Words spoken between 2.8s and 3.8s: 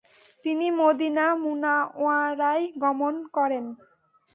গমণ করেন।